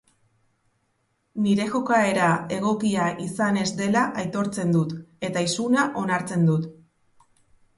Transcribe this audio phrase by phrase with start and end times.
[1.47, 4.97] Nire jokaera egokia izan ez dela aitortzen dut
[5.29, 6.67] eta isuna onartzen dut.